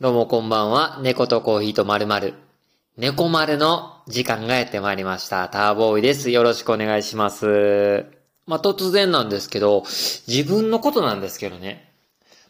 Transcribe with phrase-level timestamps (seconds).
[0.00, 0.98] どうもこんばんは。
[1.02, 2.34] 猫とコーヒーとまるまる。
[2.96, 5.48] 猫丸の時間がやってまいりました。
[5.48, 6.30] ターボーイです。
[6.30, 8.04] よろしくお願いします。
[8.44, 9.84] まあ、突然なんですけど、
[10.26, 11.92] 自分のことなんですけどね。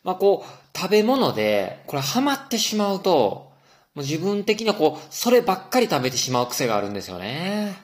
[0.04, 3.52] まあ、こう、食べ物で、これハマってしまうと、
[3.94, 7.76] もう自分的にはこう、そればっかり食べてしまう癖があるんですよね。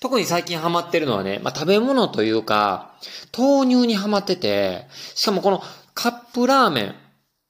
[0.00, 2.96] 特に最近ハマってるのはね、まあ、食べ物というか、
[3.38, 5.62] 豆乳にハマってて、しかもこの
[5.94, 6.94] カップラーメン、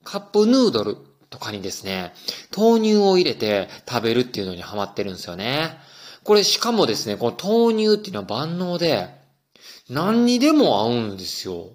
[0.04, 0.98] カップヌードル
[1.34, 2.12] とかにですね、
[2.56, 5.76] 豆乳を入れて食べるっていうのにハマってるんですよね。
[6.22, 9.08] これしかもですね、この豆乳っていうのは万能で、
[9.90, 11.70] 何にでも合うんですよ。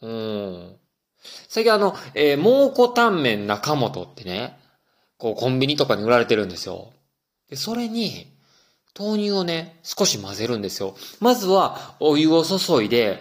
[0.00, 0.76] うん。
[1.48, 4.56] 最近あの、えー、蒙古タンメン中本ってね、
[5.18, 6.92] こうコンビニとかに売られてるんですよ。
[7.50, 8.32] で、それに、
[8.96, 10.94] 豆乳をね、少し混ぜるんですよ。
[11.18, 13.20] まずは、お湯を注いで、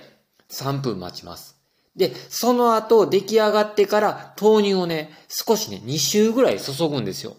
[0.52, 1.52] 3分待ちます。
[1.96, 7.38] で、その後、出来上がってから、豆乳をね、少しね、2周ぐらい注ぐんですよ。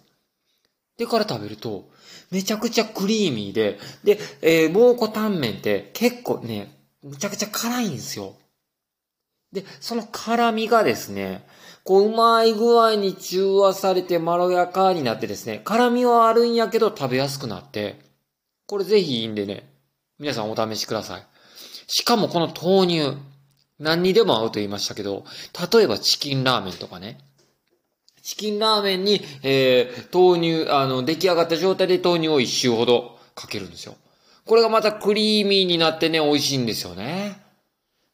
[0.96, 1.90] でから食べると、
[2.30, 8.34] めちゃくちゃクリーミーで、で、えー、蒙古タンメンって結構ね、むちゃくちゃ辛いんですよ。
[9.52, 11.46] で、その辛みがですね、
[11.84, 18.00] こう、うまい具合に中和されてまろやかになってですね、辛みはあるんやけど食べやすくなって、
[18.66, 19.68] これぜひいいんでね、
[20.18, 21.26] 皆さんお試しください。
[21.86, 23.16] しかもこの豆乳、
[23.78, 25.24] 何にでも合うと言いましたけど、
[25.72, 27.18] 例えばチキンラーメンとかね。
[28.22, 33.96] チキンラーメンに、えー、豆乳、あの、出来上がった状態で豆乳を一周ほどかけるんですよ。
[34.46, 37.42] これがまたクリーミーになってね、美味しいんですよね。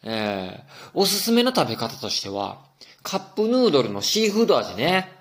[0.02, 2.58] えー、おすすめの食べ方としては、
[3.02, 5.12] カップヌードルのシーフード味ね。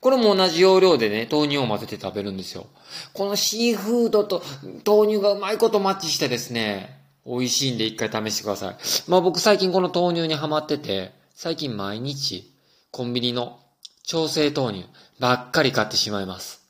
[0.00, 2.66] これも同じ要領でね、豆乳を混ぜて食べるんですよ。
[3.14, 4.42] このシーフードと
[4.86, 6.97] 豆乳がうまいことマッチしてですね、
[7.28, 8.76] 美味しいんで一回試してください。
[9.06, 12.54] まあ僕最近この豆乳にハマってて、最近毎日
[12.90, 13.60] コンビニの
[14.02, 14.88] 調整豆乳
[15.20, 16.66] ばっかり買ってしまいます。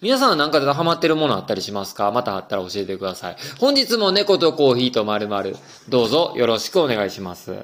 [0.00, 2.12] 皆さんは何かでハマってるものあったりしますか？
[2.12, 3.36] またあったら教えてください。
[3.58, 5.56] 本日も猫とコーヒーとまるまる
[5.88, 7.56] どうぞよろしくお願いします。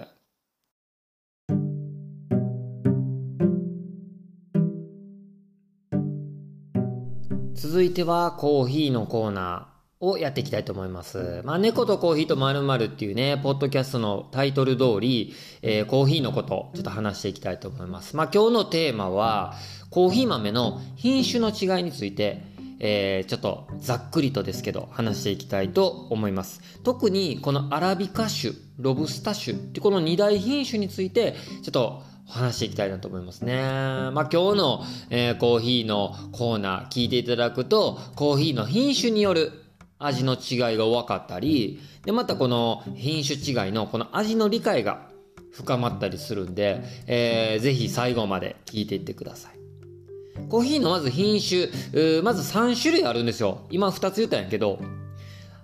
[7.54, 9.71] 続いてはコーヒーのコーナー
[10.02, 11.42] をやっていきたいと思います。
[11.44, 15.32] まあ、猫とコーヒーとまるまるっていうね、ポッドキャストのタイトル通り、
[15.62, 18.16] えー、コーヒーのこと、ちょっと話していきたいと思います。
[18.16, 19.54] まあ、今日のテーマは、
[19.90, 22.42] コーヒー豆の品種の違いについて、
[22.80, 26.60] えー、ちょっとざっくりとですけど、話していきたいと思います。
[26.82, 33.54] 特に、このアラビカ種、ロブスタ種ってこの二大品種について、ちょっと話していきたいなと思いますね。
[33.54, 39.61] まあ、今日の、えー、コーヒーのコーナー聞いていただくと、コーヒーの品種による
[40.06, 45.08] 味の違いが分かったり、で、またこの品種違いのこの味の理解が
[45.52, 50.48] 深まったりするんで、えー、ぜひ最後まで聞いていってください。
[50.48, 53.66] コーヒーのまず品種、まず3種類あるんですよ。
[53.70, 54.80] 今2つ言ったんやけど、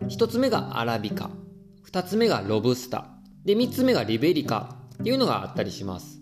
[0.03, 1.31] 1つ目がアラビカ、
[1.91, 6.21] 2つ目がロブスター、で、3つ目がリベリカっていうのがあったりします。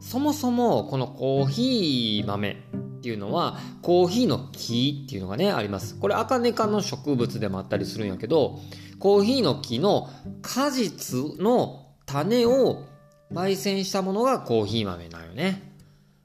[0.00, 2.56] そもそもこのコーヒー豆
[2.98, 5.98] っていうのはコーヒーの木っていうのがねあります。
[5.98, 8.58] これアカネ科の植物でもあったりするんやけど
[8.98, 10.10] コーヒーの木の
[10.42, 12.84] 果実の種を
[13.32, 15.62] 焙煎したものがコーヒー豆なんよね。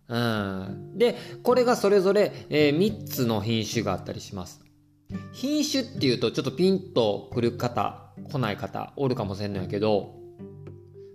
[0.07, 4.61] うん、でこれがそれぞれ、えー、3つの品種があったりします。
[5.31, 10.22] 品種っていうとちょっとピンとくる方来ない方おるかもしれんのやけど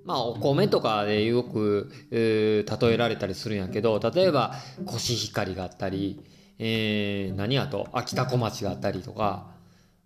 [0.09, 4.55] まあ、お米とかでよく、えー、例えられたりするんやけど、例えば、
[4.87, 6.25] コシヒカリがあったり、
[6.59, 9.51] えー、何あと、秋田小町があったりとか、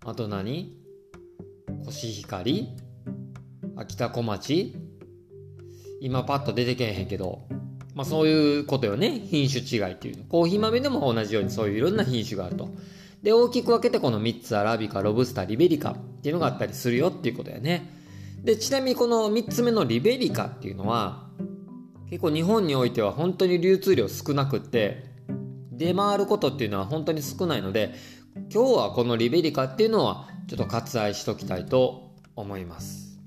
[0.05, 0.75] あと何？
[1.85, 2.67] コシヒカリ？
[3.77, 4.75] 秋田小町？
[6.01, 7.47] 今パッと出てけへんけど、
[7.95, 9.21] まあそういうことよね。
[9.21, 10.25] 品種違いっていう。
[10.27, 12.67] コーヒー豆でも同じようにそういういろんな品種があると。
[13.21, 18.02] で、大きく分けてこの3つ、アラビカ、ロブスター、リベリカっていうのがあったりするよっていうことやね。
[18.43, 21.29] で、ちなみにこの3つ目のリベリカっていうのは、
[22.09, 25.11] 結構日本においては本当に流通量少なくって、
[25.71, 27.95] 出回ることっていうのは本当に少ないので、
[28.53, 33.19] 今日はこのリベリカっていうのはちょっと割愛しときたいと思います。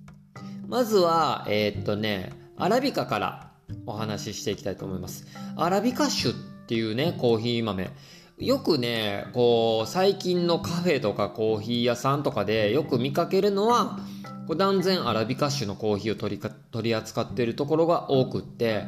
[0.69, 3.53] まずは、えー、っとね、アラビカから
[3.87, 5.27] お話ししていきたいと思います。
[5.57, 6.35] アラビカ種っ
[6.67, 7.91] ていうね、コーヒー豆。
[8.39, 13.99] よくね、こう、最近のカフェとかコーヒー屋さんとかでよく見かけるのは、
[14.55, 18.85] 断然アラビカ種のコーヒーを取り取り扱っているところが多くって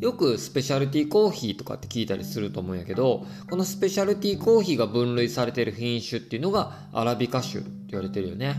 [0.00, 8.56] よくスペシャルティーコーヒーとかって聞いたりすると思うんやけどこのスペシャルティーコーヒーが分類されている品種っていうのがアラビカ種って言われてるよね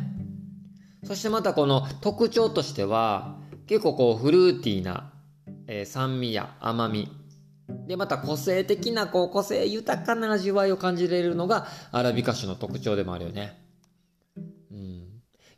[1.04, 3.36] そしてまたこの特徴としては
[3.68, 5.12] 結構こうフルーティーな、
[5.68, 7.10] えー、酸味や甘み
[7.88, 13.63] で、また個性的な、こう、個性豊かな味わいを感じれるのがアラビカ種の特徴でもあるよね。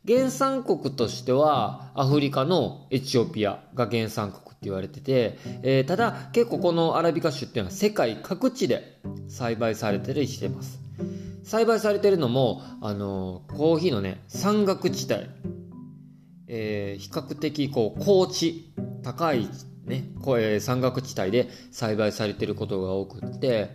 [0.06, 10.78] 原産国としては、アフリカのエチオピアが原産国って言われてて、えー、ただ、結構このアラビカ種っていうのは世界各地で栽培されてりしてます。
[11.42, 15.26] 栽培されてるのも、あのー、コーヒーのね、山岳地帯、
[16.48, 19.48] えー、比較的、こう、高地、高い
[19.86, 20.04] ね、
[20.60, 23.70] 山岳地帯で栽培されてることが多くって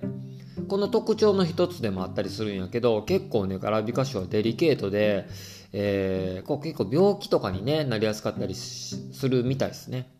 [0.67, 5.27] この特徴の一つでもあったりするんやけど結構ねアラビカ種はデリケートで、
[5.73, 8.97] えー、こう結構病気とかに、ね、なりやすかったりす
[9.29, 10.11] るみたいですね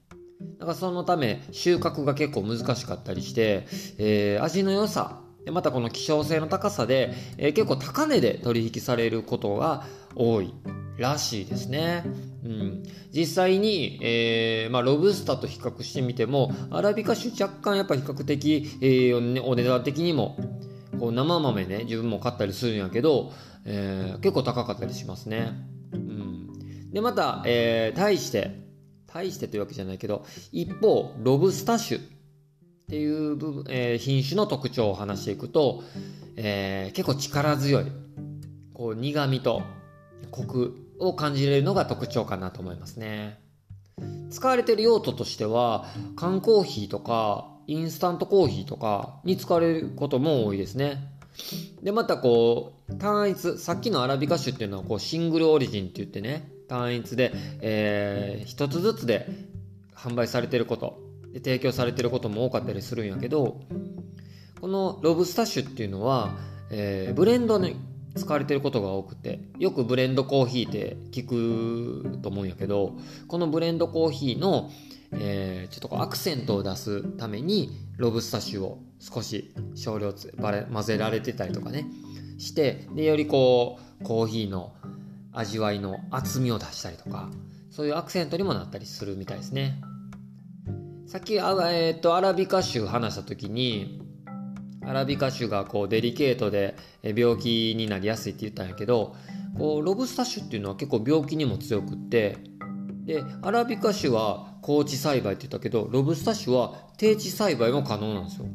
[0.59, 3.67] だからそのため収穫が結構難しかったりして、
[3.97, 9.85] えー、味の良さでまたこの希少性の高さで、えー、結構高値で取引されることが
[10.15, 10.53] 多い
[10.97, 12.30] らしいですね。
[12.43, 20.37] うん、実際に、えーまあ、ロブスターと比較してみてもアラビカ種若干やっぱ比較的、えー、お値段的にも
[20.99, 23.31] こう生豆ね自分も買ったりするんやけど、
[23.65, 25.51] えー、結構高かったりしますね。
[25.93, 28.59] うん、でまた、えー、対して
[29.07, 32.01] 対してというわけじゃないけど一方ロブスタ種っ
[32.89, 35.83] ていう部分、えー、品種の特徴を話していくと、
[36.37, 37.85] えー、結構力強い
[38.73, 39.61] こう苦味と
[40.29, 43.39] コクを感じれるのが特徴かなと思いますね。
[44.29, 51.09] 使われている用途としては缶コーヒーとかインスタントコーヒーとかに使われることも多いですね。
[51.81, 57.31] でまたこう単一さっきのアラビカ種っていうのはこうシングルオリジンって言ってね単一で、
[57.61, 59.27] えー、一つずつで
[59.95, 60.99] 販売されてること
[61.33, 63.61] で提供されてることも多かったりするんやけど
[64.59, 66.35] このロブスタッシュっていうのは、
[66.69, 67.75] えー、ブレンドに
[68.15, 72.97] 使われてることが多くてよくブレンドコーヒーって聞くと思うんやけど
[73.27, 74.69] このブレンドコーヒーの、
[75.13, 81.85] えー、ちょっとこうアクセントを出すためにロブスタッシュを少し少量混ぜられてたりとかね
[82.37, 84.73] してでよりこうコーヒーの
[85.33, 87.29] 味わいの厚みを出したりとか
[87.69, 89.81] そういうアクセントにもなったりするみたいですね。
[91.07, 94.01] さっきあ、えーと、とアラビカ種話した時に
[94.83, 99.15] アラビカ種がこうデリケートで病気になりやすいって言ったんやけど
[99.57, 102.37] こうロブスタ種っていうのは結構病気にも強くって
[103.05, 108.45] でアラビカ種は高地栽培って言ったけどロブスタ種は低地栽培も可能なんですよ。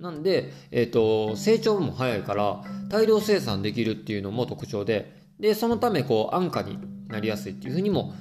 [0.00, 8.12] なんで、えーと、成長も早いから大量生産できるっていうのも特徴ででそのためこう安価になりやすいっていうふうにも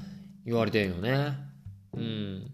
[0.45, 1.37] 言われてるよね。
[1.93, 2.51] うん。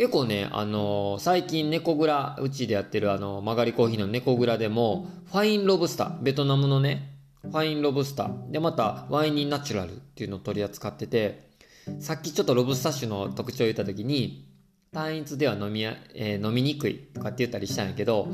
[0.00, 11.50] 結構ね、あのー、最近猫蔵、うちでやってるあの、曲がりコーヒーの猫蔵でも、ファインロブスター、ベトナムのね、ファインロブスター、で、また、ワイニーナチュラルっていうのを取り扱ってて、
[11.98, 14.48] さっきちょっとロブスタッシュの特徴を言った時に、
[14.90, 18.28] 単一では飲み,、えー、飲みにくいとかって言ったりしたんやけど、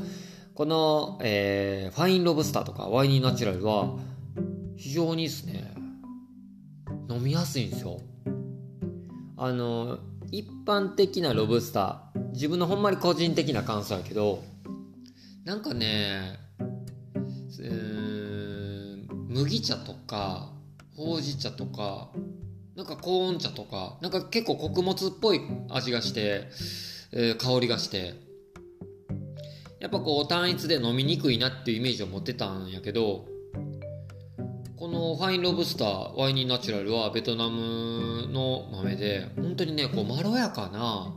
[0.55, 3.97] この、えー、ファインロブスターとかワイニーナチュラルは、
[4.77, 5.73] 非常にいいっすね。
[7.09, 7.99] 飲みやすいんですよ。
[9.35, 9.99] あの、
[10.31, 12.17] 一般的なロブスター。
[12.37, 14.43] 自分のほんまに個人的な感想やけど
[15.43, 16.39] なんかね
[17.59, 20.51] うん麦茶とか
[20.95, 22.09] ほうじ茶とか
[22.75, 26.47] なんか高温茶とかなんか結構穀物っぽい味がして、
[27.11, 28.13] えー、香りがして
[29.79, 33.25] やっぱこう単一で飲みにくいなっていうイメージを持ってたんやけど
[34.77, 41.15] このファインロブスターワイニーナチュラルはベトナムの豆で本当にねこうまろやかな、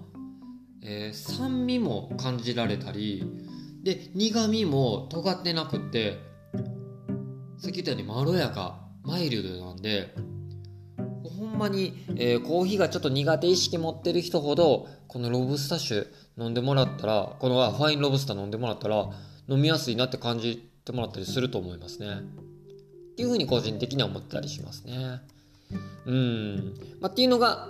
[0.82, 3.22] えー、酸味も感じられたり
[3.82, 6.16] で苦味も尖ってなくって
[7.58, 10.14] さっき言ったようにまろやかマイルドなんで
[11.38, 16.06] ほんまに、えー、コーヒーがちょっと苦手意識持ってる人ほどこのロブスタッシュ
[16.38, 19.10] 飲んでもらったらこのファインロブスター飲んでもらったら
[19.48, 22.22] 飲みやすいなって感じてもらったりすると思いますね。
[23.20, 25.20] ていうふうに個人的には思ったりしますね。
[26.06, 26.74] うん。
[27.02, 27.68] まあ、っていうのが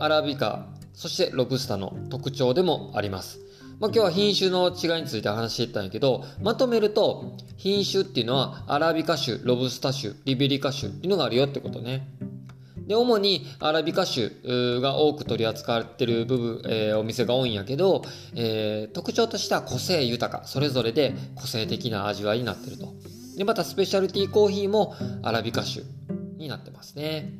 [0.00, 3.38] アラビカ、そしてロブスターの特徴でもあります。
[3.78, 12.08] まあ、今日は品種の違いについて話していったんやけど、まとめると、品種っていうのはアラビカ種、ロブスタ種、リベリカ種っていうのがあるよってことね。
[12.88, 14.30] で、主にアラビカ種
[14.80, 18.02] が多く取り扱われてる部分、えー、お店が多いんやけど、
[18.34, 22.92] えー、特徴としては個性豊か、それぞれで個性的な味わいになってると。
[23.38, 25.84] で、またスペシャルティーコーヒーもアラビカ種
[26.36, 27.32] になってますね。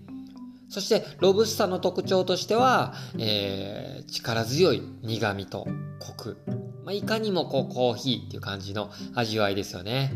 [0.68, 5.66] そして、ロブスターの特徴としては、えー、力強い苦味と
[5.98, 6.38] コク。
[6.84, 10.12] まあ、いかにもこうコーヒーっていう感じの味わいですよね。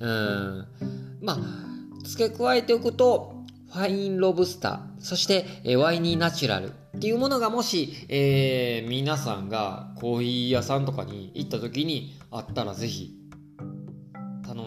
[0.00, 0.66] うん。
[1.22, 1.38] まあ、
[2.04, 3.32] 付け加えておくと、
[3.72, 13.21] ファインロブスター、そして、えワイニーナチュラルっていうものがもし、えー、皆さんがコーヒー屋さんとかに行った時にあったらぜひ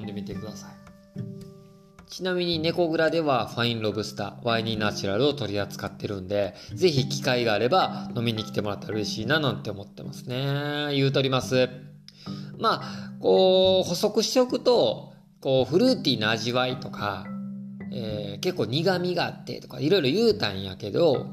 [0.06, 0.86] でみてください。
[2.08, 10.96] ちなみに猫蔵ではファインロブスター、ワイニーナチュラルを取り扱ってるんで、ぜひ機会があれば飲みに来てもらったら嬉しいななんて思ってますね。
[10.96, 11.70] 言うとります。
[12.58, 17.26] まあ、こう、補足しておくと、こう、フルーティーな味わいとか、
[17.92, 21.28] えー、結構苦味があってとか、いろいろ言うたんやけど、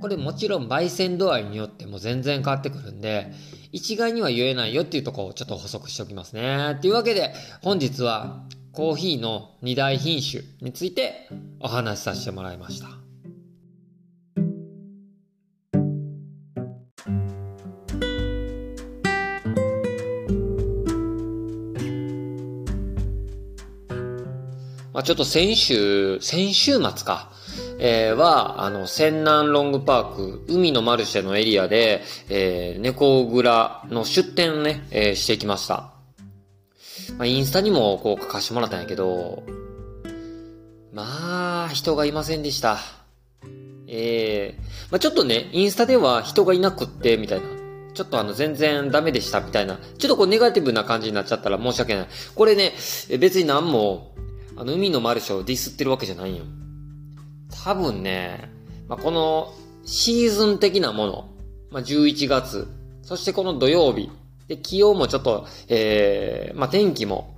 [0.00, 3.32] これもちろん焙煎度合いによっても全然変わってくるんで、
[3.70, 6.78] 一概には言えないよっていうところをちょっと補足しておきますね。
[6.80, 8.42] というわけで、本日は
[8.72, 11.28] コーヒーの二大品種について
[11.60, 12.88] お話しさせてもらいました。
[24.92, 27.29] まあ、ちょっと先週、先週末か。
[27.82, 35.90] えー、は、あの、仙南ロングパーク、海のマルシェのエリアで、えー、猫蔵の出店をね、えー、してきました。
[37.16, 39.42] まあ、インスタにもこう書かしてもらったんやけど、
[40.92, 42.76] まあ、人がいませんでした。
[43.88, 47.46] ええー、まあ、ちょっとね、インスタでは人がいなくって、みたいな。
[47.94, 49.78] ちょっとあの、全然ダメでした、みたいな。
[49.96, 52.06] ちょっとこう、ネガティブな感じになっちゃったら申し訳ない。
[52.34, 52.74] これね、
[53.18, 54.14] 別に何も、
[54.56, 56.44] あの、海のマルシェをディスってるわけじゃないよ。
[57.64, 58.50] 多分ね、
[58.88, 59.52] まあ、この
[59.84, 61.28] シーズン的なもの、
[61.70, 62.68] まあ、11月、
[63.02, 64.10] そしてこの土曜日、
[64.48, 67.34] で、気温もちょっと、えー、まあ、天気も、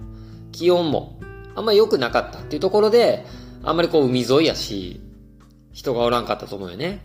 [0.50, 1.20] 気温も、
[1.54, 3.26] あんまり良くなかったっていうところで、
[3.62, 5.00] あんまりこう海沿いやし、
[5.72, 7.00] 人がおらんかったと思うよね。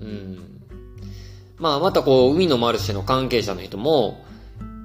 [0.00, 0.38] うん。
[1.58, 4.24] まあ、またこう、海のマルシェの関係者の人も、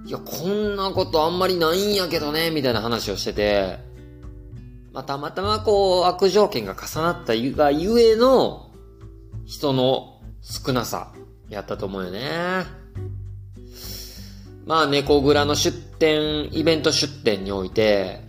[0.06, 3.80] いや、こんなことあんまりないんやけどね、みたいな話をしてて、
[4.96, 8.72] まあ、たまたまこう、悪条件が重なったがゆえの、
[9.46, 11.12] 人の少なさ、
[11.50, 12.66] やったと思うよね。
[14.66, 18.22] まあ、猫蔵の出店、イベント出店において、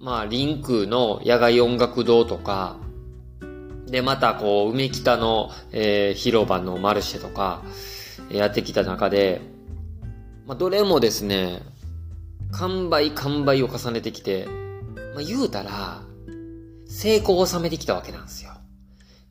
[0.00, 2.78] まあ、リンクの野外音楽堂とか、
[3.86, 7.62] で、またこう、梅北の、えー、広場のマルシェとか、
[8.28, 9.40] やってきた中で、
[10.48, 11.62] まあ、どれもですね、
[12.50, 14.48] 完売完売を重ねてきて、
[15.14, 16.02] まあ、言うたら、
[16.86, 18.52] 成功を収めてきたわけなんですよ。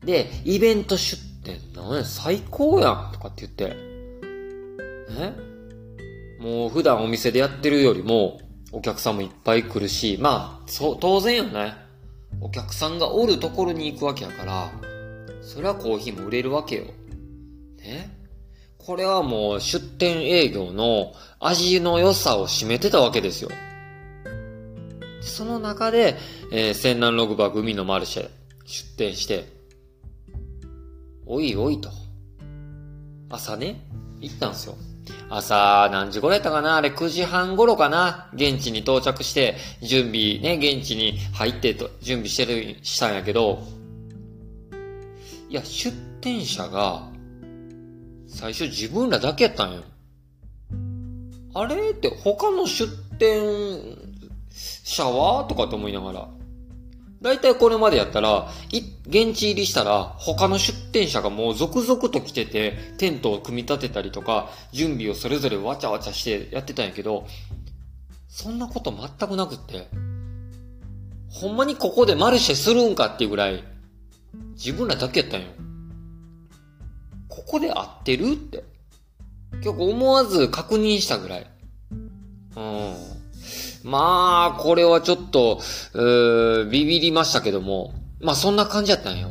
[0.04, 3.76] で、イベント出店、なんや、最高やんとかって言って、
[5.18, 5.34] え？
[6.40, 8.40] もう普段お店でやってるよりも、
[8.72, 11.74] お客さんもいっぱい来るし、まあ、そう、当然よね。
[12.40, 14.72] お客さんがおるところに行くわけやから、
[15.42, 16.84] それはコーヒーも売れるわけよ。
[17.78, 18.18] ね？
[18.78, 23.50] これはもう出店営業の味の良さを占めてたわけですよ。
[25.22, 26.16] その中で、
[26.50, 28.30] えー、仙南ログバー海のマルシェ
[28.64, 29.46] 出店して、
[31.26, 31.90] おいおいと。
[33.30, 33.80] 朝ね、
[34.20, 34.76] 行ったんですよ。
[35.30, 36.76] 朝何時頃やったかな？
[36.76, 38.28] あれ9時半頃かな？
[38.34, 43.62] 現地に到着して、準備ね、現地に入ってと、準備してる、したんやけど、
[45.48, 47.08] いや、出店者が、
[48.26, 49.82] 最初自分らだけやったんよ。
[51.54, 51.90] あれ？
[51.90, 53.96] って他の出店
[54.54, 56.28] シャワーとかって思いながら。
[57.22, 58.50] だいたいこれまでやったら、
[59.06, 67.26] 現地入りしたら、他の出店者がもう続々と来てて、テントを組み立てたりとか、準備をそれぞれわちゃわちゃしてやってたんやけど、
[68.28, 69.88] そんなこと全くなくって、
[71.30, 73.62] ほんまにここでマルシェするんかっていうぐらい、
[74.54, 75.46] 自分らだけやったんよ。
[77.28, 78.64] ここで合ってるって。
[79.58, 81.46] 結構思わず確認したぐらい。
[82.56, 83.21] うん。
[83.84, 85.60] まあ、これはちょっと、
[85.94, 89.30] うビビりましたけども、まあそんな感じやったんよ。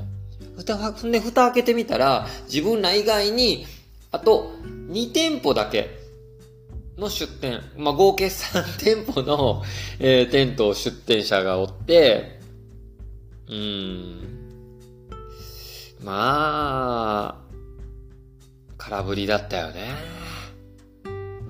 [0.57, 0.77] 蓋、
[1.09, 3.65] で、蓋開けてみたら、自分ら以外に、
[4.11, 4.51] あと、
[4.89, 5.89] 2店舗だけ
[6.97, 7.61] の出店。
[7.77, 9.63] まあ合計3店舗の、
[9.99, 12.39] えー、テント出店者がおって、
[13.47, 14.21] うーん。
[16.03, 17.35] まあ、
[18.77, 19.93] 空振りだったよね。
[21.05, 21.09] う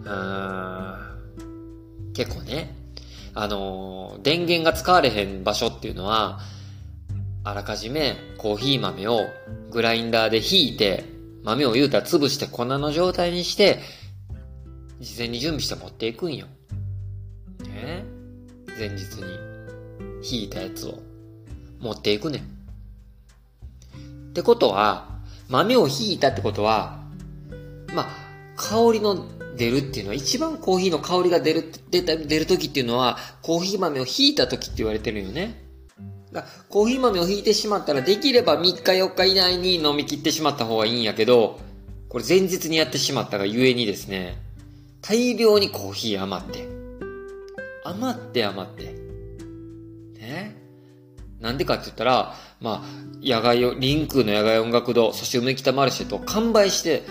[0.10, 1.12] ん。
[2.14, 2.81] 結構ね。
[3.34, 6.40] あの、電源が使われへん場所っていうのは、
[7.44, 9.22] あらかじめコーヒー豆を
[9.72, 11.06] グラインダーでひいて、
[11.44, 13.80] 豆を言うたら潰して粉の状態にして、
[15.00, 16.48] 事前に準備して持っていくんよ。
[17.64, 18.04] ね
[18.78, 19.40] 前日に
[20.22, 21.00] ひいたやつを
[21.80, 22.42] 持っていくねん。
[22.42, 25.08] ってことは、
[25.50, 27.00] 豆をひいたってことは、
[27.94, 28.08] まあ、
[28.56, 35.62] 香りの出るっていうのは、一番コーヒーの香りが出る、出た、出る時っていうのは、コーヒー豆をひいた時って言われてるよね。
[36.70, 41.60] コーヒー豆をひいてしまったらできれば3日4日以内に飲み切ってしまった方がいいんやけど、
[42.08, 44.38] これ前日にやってしまったがゆえにですね、
[45.02, 46.68] 大量にコーヒー余って。
[47.84, 48.84] 余って余って。
[50.20, 50.56] ね
[51.40, 52.88] なんでかって言ったら、まあ、
[53.24, 57.04] 野外を、リンクの野外音楽堂、そして梅北マルシェと完売して、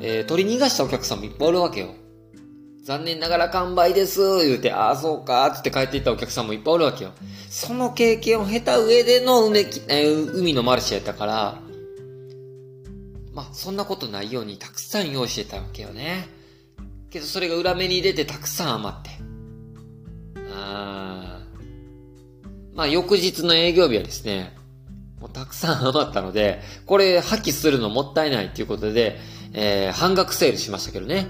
[0.00, 1.94] えー、取り逃がしたお客さんもいっぱいおるわけよ。
[2.84, 7.12] 残念ながら完売です、言うて、ああ、そうか、つって帰っていったお客さんもいっぱいおるわけよ。
[7.50, 11.60] その経験を経た上での梅、えー、海のマルシェやったから、
[13.34, 16.28] まあ、そんなことないようにたくさん用意してたわけよね。
[17.10, 19.10] けどそれが裏目に出てたくさん余って。
[20.52, 21.40] あ
[22.74, 24.56] まあ、翌日の営業日はですね、
[25.20, 29.18] もうたくさん余ったので、これ破棄するのもったいないっていうことで、
[29.52, 31.26] えー、半額セールしましたけどね。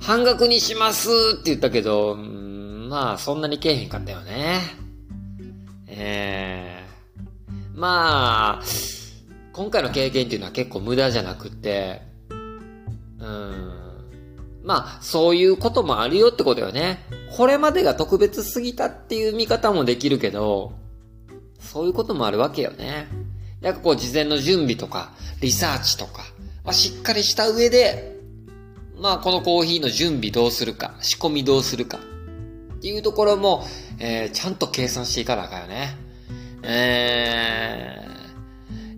[0.00, 4.60] 半額にしますって言ったけど、まあ、そんなにけえへんかったよね。
[5.86, 8.62] えー、まあ、
[9.52, 13.80] 今回の経験っていうのは結構無駄じゃなくて、うん、
[14.62, 17.00] まあ、そういうこともあるよってことよね。
[17.30, 20.72] これまでが特別すぎたっていう見方もできるけど、
[21.58, 23.08] そういうこともあるわけよね。
[23.60, 26.24] なんかこう事前の準備とか、リサーチとか、
[26.64, 28.16] まあ、しっかりした上で、
[29.00, 33.64] まあこのコーヒーの準備どうするか、仕込みどうするか、っていうところも、
[33.98, 35.96] えー、ちゃんと計算していかなあかよね。
[36.62, 38.06] え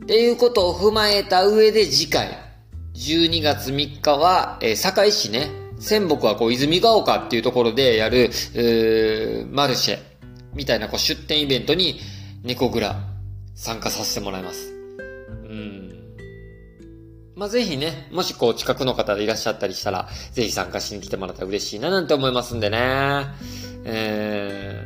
[0.01, 2.37] ー、っていうことを踏まえた上で次回、
[2.95, 9.99] 12月3日は、えー、堺市ね、仙北はこう、泉ヶ丘っていうところでやる、えー、マルシェ、
[10.55, 12.01] みたいなこう出店イベントに、
[12.43, 12.97] 猫蔵、
[13.55, 14.73] 参加させてもらいます。
[15.29, 15.82] うん。
[17.43, 23.27] まあ、ぜひね、もしこう、近くの方でいらっしゃったりしたら、ぜひ参加しに来てもらったら嬉しいななんて思いますんでね。
[23.83, 24.81] え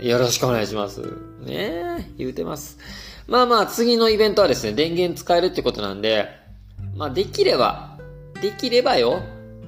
[0.00, 1.02] ー、よろしくお願いします。
[1.44, 2.78] ね言うてます。
[3.26, 6.30] まあまあ、次のイベントはですね、電源使えるってことなんで、
[6.96, 7.98] まあできれば、
[8.40, 9.20] できればよ、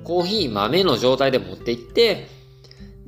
[0.04, 2.26] コーヒー豆の状態で持っていって、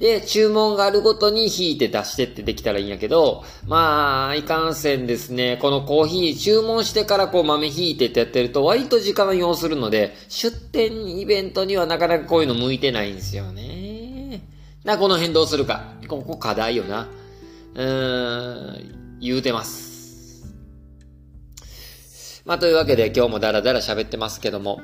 [0.02, 5.58] で、注文があるごとに引いて出してってできたらいいんやけど、まあ、いかんせんですね。
[5.62, 14.42] このコーヒー注文してからこう豆引いてってやってると割と時間を要するので、出店イベントにはなかなかこういうの向いてないんですよね。
[14.82, 15.94] な、この辺どうするか。
[16.08, 17.08] ここ課題よな。
[17.76, 20.44] うーん、言うてます。
[22.44, 24.80] まあ、というわけで今日もダラダラ喋ってますけども。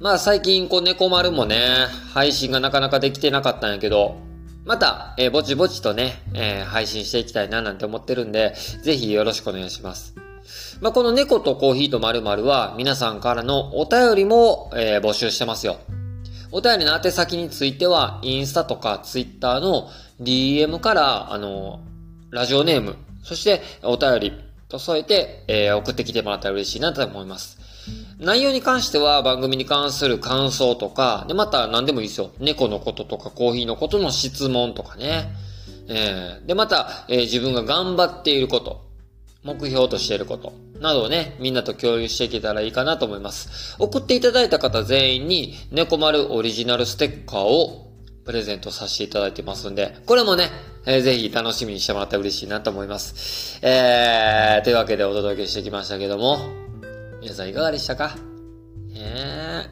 [0.00, 4.16] まあ、最近、こう、猫丸もね、配信がなかなかできてなかったんやけど、
[4.64, 10.14] また、えー、ぼちぼちとね、えー、配信していきたいななんて思ってるんで、ぜひよろしくお願いします。
[10.80, 15.78] まあ、この猫とコーヒーと〇〇は、皆さんからのお便りも、えー、募集してますよ。
[16.52, 21.80] お便りの宛先については、インスタとかツイッターの DM から、あの、
[22.30, 27.57] ラジオネーム、そしてお便り、と添えて、えー、送ってきてもらったら嬉しいなと思います。
[28.18, 32.30] 内容に関しては番組に関する感想とか、で、また何でもいいですよ。
[32.40, 35.30] 猫のこととかコーヒーのことの質問とかね。
[35.88, 38.82] えー、で、また、えー、自分が頑張っていること、
[39.42, 43.76] 目標としていること、などをね、みんなと共有していけたらいいかなと思います。
[43.78, 47.90] 送っていただいた方全員に、猫丸オリジナルステッカーを
[48.24, 50.50] プレゼントさせていただいてますんで、これもね、
[50.84, 53.58] えー、ぜひ楽しみにしてもらったら嬉しいなと思います。
[53.62, 56.67] えー、というわけでお届けしてきましたけども、
[57.28, 58.16] 皆さんいかがでしたか？
[58.94, 59.68] えー、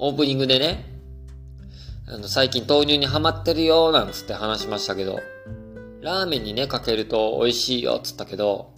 [0.00, 0.84] オープニングでね、
[2.08, 5.20] あの、最近豆乳にハマってるよ、なんつって話しましたけど、
[6.00, 8.74] ラーメンにね、かけると美味しいよ、つったけど、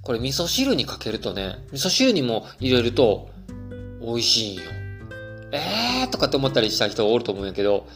[0.00, 3.28] これ味噌汁にかけるとね、味噌汁にも入れると
[4.00, 4.62] 美味しいんよ。
[5.52, 6.10] えー？
[6.10, 7.86] とかって思ったりした人おると思うんやけど、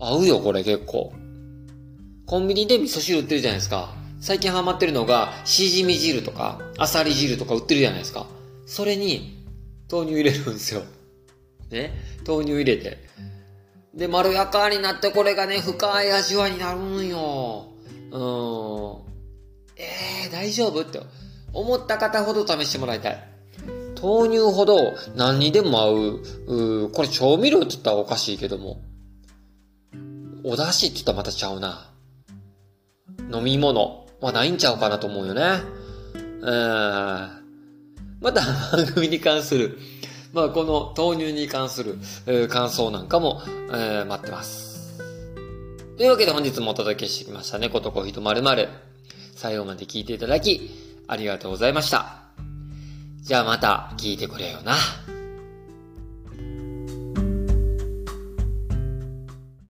[0.00, 1.12] 合うよ、これ結構。
[2.26, 3.94] コンビニで味噌汁売ってるじゃないですか。
[4.20, 8.26] 最近ハマってるのが、しじみ汁とか、あさり汁とか売ってるじゃないですか。
[8.66, 9.46] それに、
[9.90, 10.82] 豆乳入れるんですよ。
[11.70, 11.92] ね？
[12.26, 12.98] 豆乳入れて。
[13.94, 17.66] で、まろやかになってこれがね、深い味わいになるんよ。
[18.10, 19.02] うーん。
[19.76, 21.00] えー、大丈夫って
[21.54, 23.28] 思った方ほど試してもらいたい。
[24.02, 28.82] 豆乳ほど何にでも合う、うこれ調味料って言ったらおかしいけども、
[30.44, 31.90] お出汁って言ったらまたちゃうな。
[33.32, 35.42] 飲み物はないんちゃうかなと思うよね。
[36.14, 37.40] うん。
[38.20, 38.42] また
[38.76, 39.78] 番組に関する、
[40.32, 44.98] まあこの豆乳に関する、えー、感想なんかも、えー、待ってます。
[45.96, 48.68] というわけで本日もお届けしてきました猫とコーヒーとまるまる。
[49.34, 50.70] 最後まで聞いていただき、
[51.08, 52.22] ありがとうございました。
[53.22, 54.74] じゃあまた聞いてくれよな。